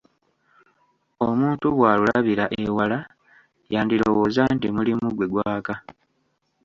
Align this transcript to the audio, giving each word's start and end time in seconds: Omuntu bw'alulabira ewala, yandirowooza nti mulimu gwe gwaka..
Omuntu 1.27 1.65
bw'alulabira 1.75 2.45
ewala, 2.63 2.99
yandirowooza 3.73 4.41
nti 4.55 4.67
mulimu 4.75 5.07
gwe 5.11 5.27
gwaka.. 5.31 5.73